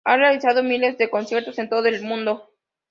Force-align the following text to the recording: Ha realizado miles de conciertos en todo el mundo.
Ha 0.03 0.17
realizado 0.17 0.63
miles 0.63 0.97
de 0.97 1.11
conciertos 1.11 1.59
en 1.59 1.69
todo 1.69 1.85
el 1.85 2.01
mundo. 2.01 2.49